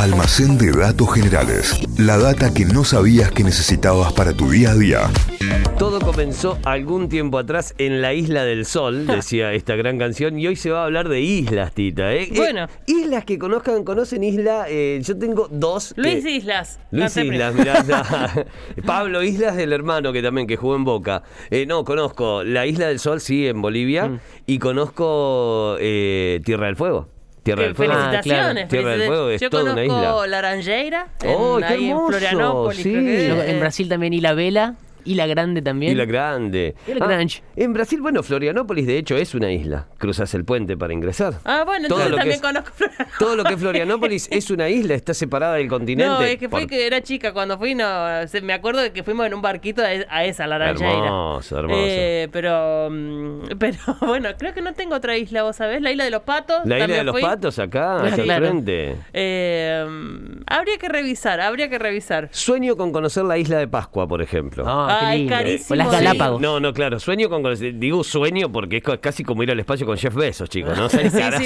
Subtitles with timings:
[0.00, 1.78] Almacén de datos generales.
[1.98, 5.10] La data que no sabías que necesitabas para tu día a día.
[5.78, 10.46] Todo comenzó algún tiempo atrás en la Isla del Sol, decía esta gran canción, y
[10.46, 12.14] hoy se va a hablar de islas, Tita.
[12.14, 12.22] ¿eh?
[12.24, 12.66] Eh, Bueno.
[12.86, 15.92] islas que conozcan, conocen isla, eh, yo tengo dos.
[15.94, 16.80] que- Luis Islas.
[16.92, 17.84] Luis Islas, mirá.
[18.86, 21.24] Pablo Islas, del hermano que también, que jugó en Boca.
[21.50, 24.20] Eh, no, conozco la Isla del Sol, sí, en Bolivia, Mm.
[24.46, 27.08] y conozco eh, Tierra del Fuego.
[27.42, 27.92] Tierra Que del Fuego.
[27.94, 28.64] felicitaciones.
[28.64, 29.06] Ah, Tierra del.
[29.06, 30.26] Fuego es Yo toda una conozco isla.
[30.26, 31.06] Laranjeira.
[31.26, 32.08] ¡Oh, en, qué ahí en hermoso!
[32.08, 32.82] Florianópolis.
[32.82, 32.90] Sí.
[32.92, 33.48] creo que Luego es.
[33.48, 35.92] En Brasil también Isla Vela, Isla Grande también.
[35.92, 36.74] Isla Grande.
[36.86, 37.32] Isla Grande.
[37.56, 39.86] en Brasil, bueno, Florianópolis de hecho es una isla.
[39.98, 41.34] Cruzas el puente para ingresar.
[41.44, 43.18] Ah, bueno, Todo entonces lo que también es- conozco Florianópolis.
[43.18, 46.10] Todo lo que es Florianópolis es una isla, está separada del continente.
[46.12, 48.92] No, es que fue por- que era chica cuando fui, no, se- me acuerdo de
[48.92, 50.92] que fuimos en un barquito a, a esa, Laranjeira.
[51.06, 51.80] Hermoso, hermoso.
[51.82, 56.04] Eh, pero, mm, pero bueno, creo que no tengo otra isla, vos sabés, la isla
[56.04, 56.58] de los patos.
[56.64, 57.22] La isla de los fui.
[57.22, 58.44] patos acá, Ah, hacia claro.
[58.46, 58.96] el frente.
[59.12, 59.86] Eh,
[60.46, 62.28] habría que revisar, habría que revisar.
[62.32, 64.64] Sueño con conocer la isla de Pascua, por ejemplo.
[64.66, 65.34] Ah, qué Ay, lindo.
[65.36, 65.74] carísimo.
[65.74, 66.04] O las Sí.
[66.04, 66.40] Galápagos.
[66.40, 67.42] No, no, claro, sueño con
[67.78, 70.88] digo sueño porque es casi como ir al espacio con Jeff Bezos, chicos, ¿no?
[70.90, 70.98] Sí,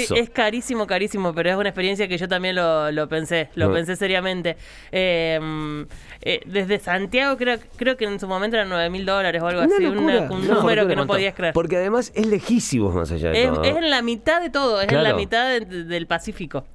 [0.05, 3.67] sí, es carísimo, carísimo, pero es una experiencia que yo también lo, lo pensé, lo
[3.67, 3.73] No.
[3.73, 4.57] pensé seriamente.
[4.91, 5.85] Eh,
[6.21, 9.61] eh, desde Santiago creo, creo que en su momento eran 9 mil dólares o algo
[9.61, 11.53] Una así, locura, una- un número que no podías creer.
[11.53, 13.63] Porque además es lejísimos más allá de Es, todo.
[13.63, 16.65] es en la mitad de todo, es en la mitad de- del Pacífico.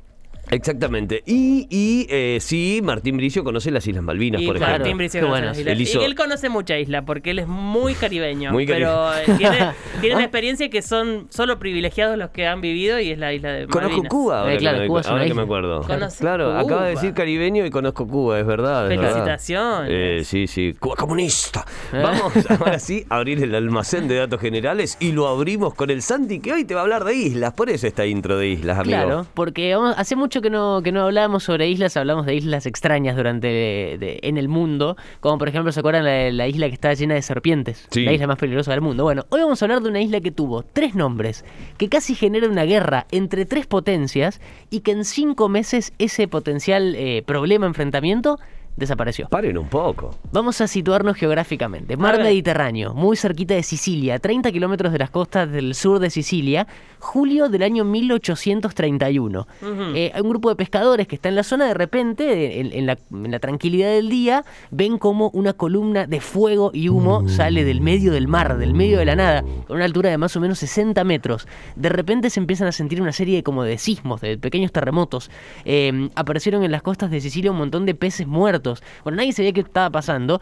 [0.50, 1.22] Exactamente.
[1.26, 4.84] Y, y eh, sí, Martín Bricio conoce las Islas Malvinas, Y por claro, ejemplo.
[4.86, 5.46] Martín Bricio conoce bueno.
[5.48, 5.72] las islas.
[5.72, 8.52] Él hizo- Y él conoce mucha isla porque él es muy caribeño.
[8.52, 9.58] Muy pero eh, tiene,
[10.00, 10.16] tiene Ah.
[10.16, 13.66] una experiencia que son solo privilegiados los que han vivido y es la isla de
[13.66, 14.10] Conozco Malvinas.
[14.10, 15.80] Cuba, ahora, Eh, claro, que, me, Cuba ahora que me acuerdo.
[16.18, 16.60] Claro, Cuba.
[16.60, 18.90] acaba de decir caribeño y conozco Cuba, es verdad.
[18.90, 19.12] es verdad.
[19.12, 19.90] Felicitaciones.
[19.92, 20.74] Eh, sí, sí.
[20.78, 21.64] Cuba comunista.
[21.92, 22.00] Eh.
[22.02, 26.02] Vamos ahora sí a abrir el almacén de datos generales y lo abrimos con el
[26.02, 27.52] Santi que hoy te va a hablar de islas.
[27.52, 28.96] Por eso esta intro de islas, amigo.
[28.96, 32.66] Claro, porque vamos- hace mucho que no, que no hablábamos sobre islas, hablamos de islas
[32.66, 36.74] extrañas durante de- en el mundo, como por ejemplo, ¿se acuerdan la, la isla que
[36.74, 37.86] está llena de serpientes?
[37.90, 38.04] Sí.
[38.04, 39.04] La isla más peligrosa del mundo.
[39.04, 41.44] Bueno, hoy vamos a hablar de una isla que tuvo tres nombres,
[41.78, 46.94] que casi genera una guerra entre tres potencias y que en cinco meses ese potencial
[46.96, 48.38] eh, problema, enfrentamiento,
[48.76, 49.28] desapareció.
[49.28, 50.14] Paren un poco.
[50.32, 51.96] Vamos a situarnos geográficamente.
[51.96, 52.20] Mar.
[52.20, 56.66] Mediterráneo, muy cerquita de Sicilia, 30 kilómetros de las costas del sur de Sicilia,
[56.98, 59.46] julio del año 1831.
[59.94, 62.86] Eh, hay un grupo de pescadores que está en la zona, de repente, en, en
[62.86, 67.64] la, en la tranquilidad del día, ven como una columna de fuego y humo sale
[67.64, 70.40] del medio del mar, del medio de la nada, con una altura de más o
[70.40, 71.46] menos 60 metros.
[71.76, 75.30] De repente se empiezan a sentir una serie de, como de sismos, de pequeños terremotos.
[75.64, 78.59] Eh, aparecieron en las costas de Sicilia un montón de peces muertos.
[79.04, 80.40] Bueno, nadie sabía qué estaba pasando.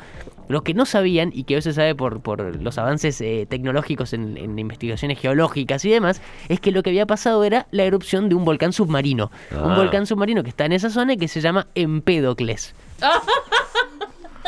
[0.48, 4.12] Los que no sabían, y que hoy se sabe por, por los avances eh, tecnológicos
[4.14, 8.28] en, en investigaciones geológicas y demás, es que lo que había pasado era la erupción
[8.28, 9.30] de un volcán submarino.
[9.50, 9.76] Un Ah.
[9.76, 12.74] volcán submarino que está en esa zona y que se llama Empédocles.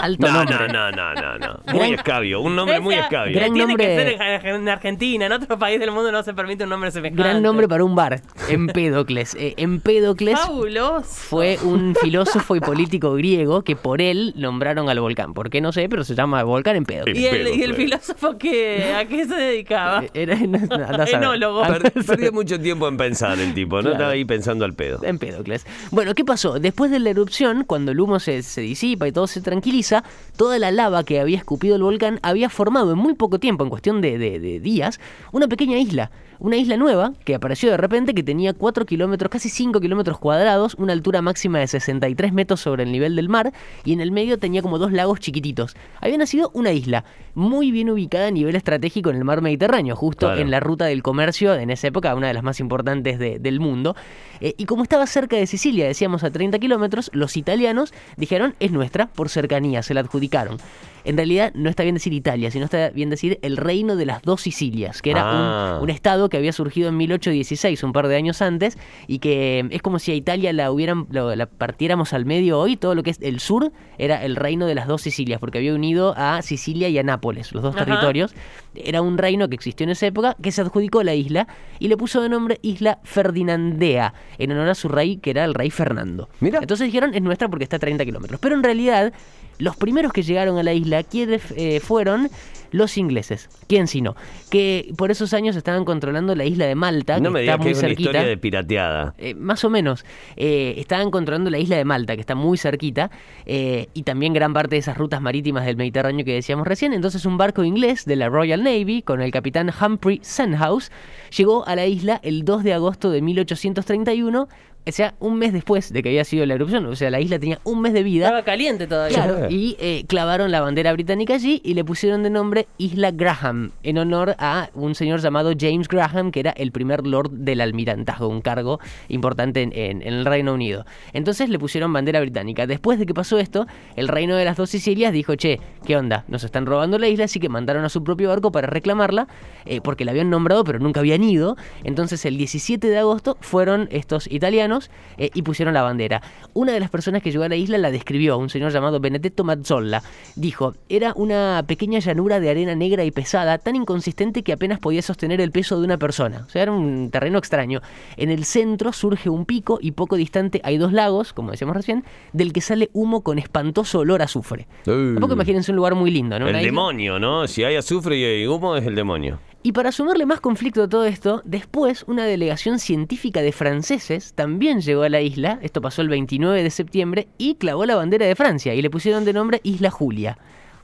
[0.01, 0.57] Alto No, nombre.
[0.73, 1.61] no, no, no, no, no.
[1.75, 3.35] Muy escabio, un nombre muy escabio.
[3.35, 6.35] Gran tiene nombre- que ser en, en Argentina, en otro país del mundo no se
[6.35, 7.23] permite un nombre semejante.
[7.23, 9.35] Gran nombre para un bar, Empédocles.
[9.35, 11.03] Eh, Empédocles Fabuloso.
[11.05, 15.35] fue un filósofo y político griego que por él nombraron al volcán.
[15.35, 15.89] ¿Por qué no sé?
[15.89, 17.19] Pero se llama volcán Empédocles.
[17.19, 17.77] ¿Y el, y el Empédocles.
[17.77, 20.05] filósofo que, a qué se dedicaba?
[20.05, 21.15] Eh, Era, no, no, andá a saber.
[21.15, 21.63] Enólogo.
[21.67, 23.83] Per- Perdía mucho tiempo en pensar el tipo, ¿no?
[23.83, 23.95] Claro.
[23.97, 25.01] Estaba ahí pensando al pedo.
[25.03, 25.67] Empédocles.
[25.91, 26.59] Bueno, ¿qué pasó?
[26.59, 29.90] Después de la erupción, cuando el humo se, se disipa y todo se tranquiliza,
[30.37, 33.71] toda la lava que había escupido el volcán había formado en muy poco tiempo, en
[33.71, 35.01] cuestión de, días,
[35.33, 36.11] una pequeña isla.
[36.43, 40.75] Una isla nueva que apareció de repente que tenía 4 kilómetros, casi 5 kilómetros cuadrados,
[40.79, 43.53] una altura máxima de 63 metros sobre el nivel del mar
[43.85, 45.77] y en el medio tenía como dos lagos chiquititos.
[46.01, 50.29] Había nacido una isla muy bien ubicada a nivel estratégico en el mar Mediterráneo, justo
[50.29, 50.41] Claro.
[50.41, 53.61] en la ruta del comercio, en esa época una de las más importantes de- del
[53.61, 53.95] mundo.
[54.41, 58.73] Eh, y como estaba cerca de Sicilia, decíamos a 30 kilómetros, los italianos dijeron es
[58.73, 60.57] nuestra por cercanía, se la adjudicaron.
[61.05, 64.23] En realidad no está bien decir Italia, sino está bien decir el reino de las
[64.23, 65.77] dos Sicilias, que era Ah.
[65.79, 69.67] un, un estado que había surgido en 1816, un par de años antes, y que
[69.71, 73.03] es como si a Italia la hubieran lo- la partiéramos al medio hoy, todo lo
[73.03, 76.43] que es el sur era el reino de las dos Sicilias, porque había unido a
[76.43, 77.85] Sicilia y a Nápoles, los dos Ajá.
[77.85, 78.35] territorios.
[78.75, 81.49] Era un reino que existió en esa época, que se adjudicó la isla
[81.79, 85.55] y le puso de nombre Isla Ferdinandea, en honor a su rey, que era el
[85.55, 86.29] rey Fernando.
[86.41, 86.59] Mira.
[86.61, 88.41] Entonces dijeron es nuestra porque está a 30 kilómetros.
[88.41, 89.13] Pero en realidad,
[89.61, 92.29] los primeros que llegaron a la isla, ¿quiénes eh, fueron?
[92.73, 93.49] Los ingleses.
[93.67, 94.15] ¿Quién sino?
[94.49, 97.57] Que por esos años estaban controlando la isla de Malta, No que me está digas
[97.57, 98.11] que muy es una cerquita.
[98.11, 99.15] historia de pirateada.
[99.19, 100.05] Eh, más o menos.
[100.37, 103.11] Eh, estaban controlando la isla de Malta, que está muy cerquita,
[103.45, 106.93] eh, y también gran parte de esas rutas marítimas del Mediterráneo que decíamos recién.
[106.93, 110.93] Entonces un barco inglés de la Royal Navy, con el capitán Humphrey Sandhouse,
[111.37, 114.49] llegó a la isla el 2 de agosto de 1831
[114.87, 117.39] o sea, un mes después de que había sido la erupción, o sea, la isla
[117.39, 118.27] tenía un mes de vida.
[118.27, 119.15] Estaba caliente todavía.
[119.25, 123.73] Claro, y eh, clavaron la bandera británica allí y le pusieron de nombre Isla Graham,
[123.83, 128.27] en honor a un señor llamado James Graham, que era el primer lord del almirantazgo,
[128.29, 130.85] un cargo importante en, en- en el Reino Unido.
[131.13, 132.67] Entonces le pusieron bandera británica.
[132.67, 133.67] Después de que pasó esto,
[133.97, 136.25] el reino de las dos Sicilias dijo, che, ¿qué onda?
[136.29, 139.29] Nos están robando la isla, así que mandaron a su propio barco para reclamarla,
[139.67, 141.57] eh, porque la habían nombrado pero nunca habían ido.
[141.85, 144.70] Entonces el 17 de agosto fueron estos italianos
[145.19, 146.23] eh, y pusieron la bandera.
[146.55, 149.45] Una de las personas que llegó a la isla la describió, un señor llamado Benedetto
[149.45, 150.03] Mazzolla.
[150.37, 155.03] Dijo, era una pequeña llanura de arena negra y pesada, tan inconsistente que apenas podía
[155.03, 156.45] sostener el peso de una persona.
[156.47, 157.81] O sea, era un terreno extraño.
[158.17, 162.05] En el centro surge un pico y poco distante hay dos lagos, como decíamos recién,
[162.33, 164.67] del que sale humo con espantoso olor a azufre.
[164.87, 165.15] Uh.
[165.15, 166.49] Tampoco imagínense un lugar muy lindo, ¿no?
[166.49, 167.47] El demonio, ¿no?
[167.47, 169.39] Si hay azufre y hay humo, es el demonio.
[169.63, 174.81] Y para sumarle más conflicto a todo esto, después una delegación científica de franceses también
[174.81, 178.35] llegó a la isla, esto pasó el 29 de septiembre, y clavó la bandera de
[178.35, 180.39] Francia y le pusieron de nombre Isla Julia.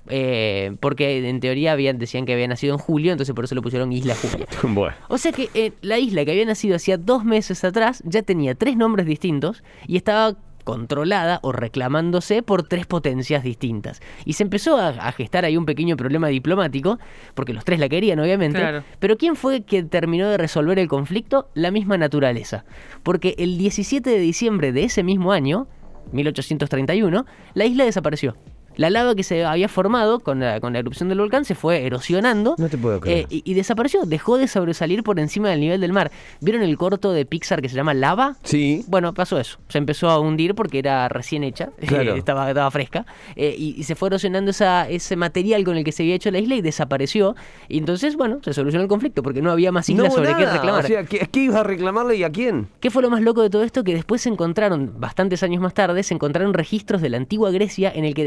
[0.08, 3.62] Eh, porque en teoría habían, decían que había nacido en julio, entonces por eso le
[3.62, 4.46] pusieron Isla Julia.
[4.62, 4.94] bueno.
[5.08, 8.54] O sea que eh, la isla que había nacido hacía dos meses atrás ya tenía
[8.54, 10.36] tres nombres distintos y estaba
[10.66, 14.02] controlada o reclamándose por tres potencias distintas.
[14.26, 16.98] Y se empezó a, a gestar ahí un pequeño problema diplomático,
[17.34, 18.58] porque los tres la querían, obviamente.
[18.58, 18.82] Claro.
[18.98, 21.48] Pero ¿quién fue que terminó de resolver el conflicto?
[21.54, 22.64] La misma naturaleza.
[23.04, 25.68] Porque el 17 de diciembre de ese mismo año,
[26.12, 27.24] 1831,
[27.54, 28.36] la isla desapareció.
[28.76, 31.84] La lava que se había formado con la, con la erupción del volcán se fue
[31.86, 33.20] erosionando No te puedo creer.
[33.20, 36.10] eh, y, y desapareció, dejó de sobresalir por encima del nivel del mar.
[36.40, 38.36] ¿Vieron el corto de Pixar que se llama Lava?
[38.42, 38.84] Sí.
[38.88, 39.58] Bueno, pasó eso.
[39.68, 42.14] Se empezó a hundir porque era recién hecha, Claro.
[42.14, 45.92] estaba, estaba fresca, eh, y, y se fue erosionando esa, ese material con el que
[45.92, 47.34] se había hecho la isla y desapareció.
[47.68, 50.42] Y entonces, bueno, se solucionó el conflicto porque no había más islas no, sobre qué
[50.42, 50.52] nada.
[50.54, 50.84] reclamar.
[50.84, 52.68] O sea, ¿qué, qué ibas a reclamarle y a quién?
[52.80, 53.84] ¿Qué fue lo más loco de todo esto?
[53.84, 57.90] Que después se encontraron, bastantes años más tarde, se encontraron registros de la antigua Grecia
[57.94, 58.24] en el que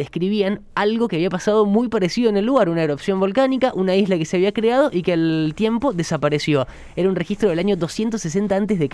[0.75, 4.25] algo que había pasado muy parecido en el lugar, una erupción volcánica, una isla que
[4.25, 6.67] se había creado y que al tiempo desapareció.
[6.95, 8.89] Era un registro del año 260 a.C.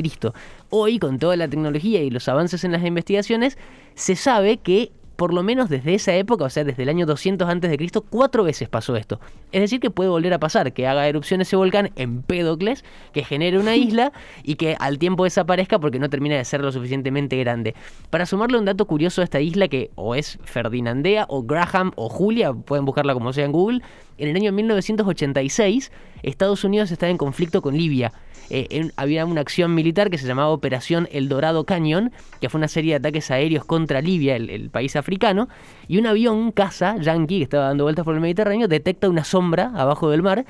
[0.69, 3.57] Hoy, con toda la tecnología y los avances en las investigaciones,
[3.95, 7.47] se sabe que por lo menos desde esa época, o sea, desde el año 200
[7.47, 9.19] antes de Cristo, cuatro veces pasó esto.
[9.51, 12.83] Es decir, que puede volver a pasar, que haga erupción ese volcán en Pédocles,
[13.13, 14.11] que genere una isla
[14.43, 17.75] y que al tiempo desaparezca porque no termina de ser lo suficientemente grande.
[18.09, 22.09] Para sumarle un dato curioso a esta isla que o es Ferdinandea o Graham o
[22.09, 23.81] Julia, pueden buscarla como sea en Google,
[24.17, 25.91] en el año 1986
[26.23, 28.11] Estados Unidos estaba en conflicto con Libia.
[28.49, 32.11] Eh, había una acción militar que se llamaba Operación El Dorado Canyon,
[32.41, 35.49] que fue una serie de ataques aéreos contra Libia, el, el país africano,
[35.87, 39.71] y un avión caza yankee que estaba dando vueltas por el Mediterráneo detecta una sombra
[39.75, 40.45] abajo del mar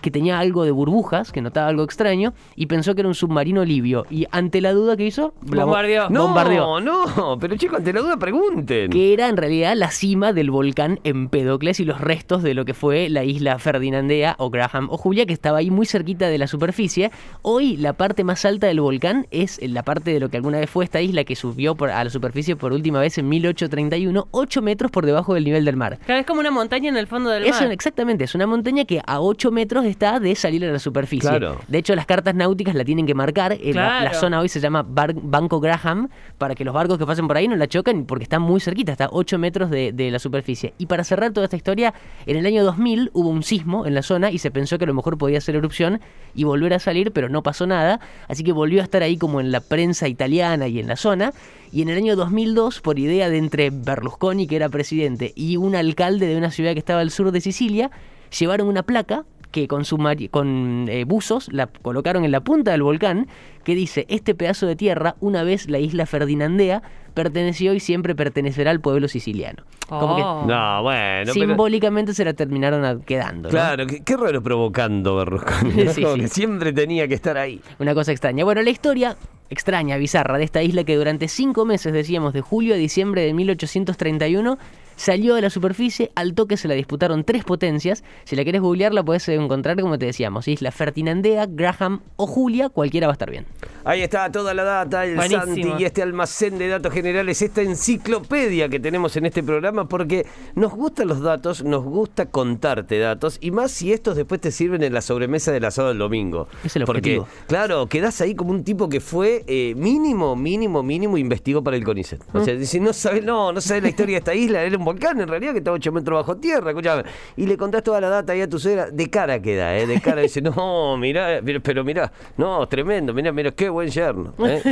[0.00, 3.64] que tenía algo de burbujas, que notaba algo extraño, y pensó que era un submarino
[3.64, 4.06] libio.
[4.10, 6.08] Y ante la duda que hizo, Bombardeó.
[6.10, 6.80] No, bombardeó.
[6.80, 8.90] no, pero chicos, ante la duda pregunten.
[8.90, 12.74] Que era en realidad la cima del volcán Empédocles y los restos de lo que
[12.74, 16.46] fue la isla Ferdinandea o Graham o Julia, que estaba ahí muy cerquita de la
[16.46, 17.10] superficie.
[17.42, 20.70] Hoy la parte más alta del volcán es la parte de lo que alguna vez
[20.70, 24.62] fue esta isla que subió por- a la superficie por última vez en 1831, 8
[24.62, 25.98] metros por debajo del nivel del mar.
[26.06, 27.72] Claro, es como una montaña en el fondo del mar.
[27.72, 31.28] exactamente, es una montaña que a 8 metros está de salir a la superficie.
[31.28, 31.58] Claro.
[31.68, 33.52] De hecho, las cartas náuticas la tienen que marcar.
[33.52, 36.08] eh, la- zona hoy se llama Bar- Banco Graham
[36.38, 38.92] para que los barcos que pasen por ahí no la chocan porque está muy cerquita,
[38.92, 40.74] está a 8 metros de, de la superficie.
[40.78, 41.94] Y para cerrar toda esta historia,
[42.26, 44.86] en el año 2000 hubo un sismo en la zona y se pensó que a
[44.88, 46.00] lo mejor podía ser erupción
[46.34, 48.00] y volver a salir, pero no pasó nada.
[48.28, 51.32] Así que volvió a estar ahí como en la prensa italiana y en la zona.
[51.70, 55.74] Y en el año 2002, por idea de entre Berlusconi, que era presidente, y un
[55.74, 57.90] alcalde de una ciudad que estaba al sur de Sicilia,
[58.38, 59.84] llevaron una placa que con,
[60.30, 63.26] con eh, buzos la colocaron en la punta del volcán
[63.64, 66.82] que dice, este pedazo de tierra, una vez la isla Ferdinandea,
[67.22, 69.64] perteneció y siempre pertenecerá al pueblo siciliano.
[69.88, 70.44] Como que Oh.
[70.46, 73.48] No, bueno, pero- simbólicamente se la terminaron a- quedando.
[73.48, 73.50] ¿no?
[73.50, 75.84] Claro, qué, qué raro provocando Berlusconi.
[75.84, 75.92] ¿no?
[75.92, 76.20] Sí, Como sí.
[76.20, 77.60] que siempre tenía que estar ahí.
[77.80, 78.44] Una cosa extraña.
[78.44, 79.16] Bueno, la historia
[79.50, 83.32] extraña, bizarra de esta isla que durante cinco meses, decíamos, de julio a diciembre de
[83.34, 84.58] 1831,
[84.96, 88.04] salió a la superficie, al toque se la disputaron tres potencias.
[88.24, 92.68] Si la querés googlear, la podés encontrar, como te decíamos, Isla Ferdinandea, Graham o Julia,
[92.68, 93.46] cualquiera va a estar bien.
[93.88, 95.46] Ahí está toda la data, el Buenísimo.
[95.46, 100.26] Santi y este almacén de datos generales, esta enciclopedia que tenemos en este programa, porque
[100.54, 104.82] nos gustan los datos, nos gusta contarte datos, y más si estos después te sirven
[104.82, 106.48] en la sobremesa del asado del domingo.
[106.62, 107.28] Es el porque, objetivo.
[107.46, 111.84] claro, quedás ahí como un tipo que fue eh, mínimo, mínimo, mínimo investigó para el
[111.84, 112.20] CONICET.
[112.34, 114.84] O sea, si no sabes, no, no sabes la historia de esta isla, era un
[114.84, 117.04] volcán en realidad que está 8 metros bajo tierra, escuchame.
[117.38, 119.86] Y le contás toda la data ahí a tu suegra, de cara queda, ¿eh?
[119.86, 124.34] De cara dice, no, mirá, pero mirá, no, tremendo, mirá, mirá, qué buen yerno.
[124.40, 124.60] ¿eh?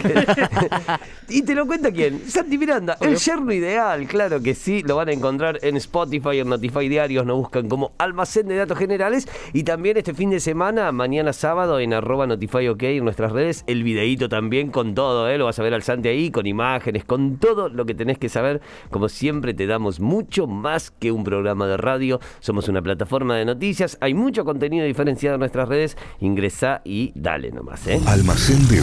[1.28, 2.28] y te lo cuenta quién?
[2.28, 6.48] Santi Miranda, el yerno ideal, claro que sí, lo van a encontrar en Spotify, en
[6.48, 10.90] Notify Diarios, nos buscan como almacén de datos generales y también este fin de semana,
[10.90, 15.38] mañana sábado en arroba Notify OK en nuestras redes, el videíto también con todo, ¿eh?
[15.38, 18.28] lo vas a ver al Santi ahí, con imágenes, con todo lo que tenés que
[18.28, 18.60] saber.
[18.90, 23.44] Como siempre te damos mucho más que un programa de radio, somos una plataforma de
[23.44, 27.86] noticias, hay mucho contenido diferenciado en nuestras redes, ingresa y dale nomás.
[27.86, 28.00] ¿eh?
[28.06, 28.80] Almacén de